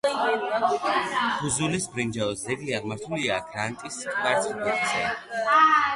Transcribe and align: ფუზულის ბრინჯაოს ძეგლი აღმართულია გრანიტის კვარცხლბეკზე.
ფუზულის 1.41 1.85
ბრინჯაოს 1.97 2.41
ძეგლი 2.47 2.77
აღმართულია 2.79 3.39
გრანიტის 3.53 4.01
კვარცხლბეკზე. 4.17 5.07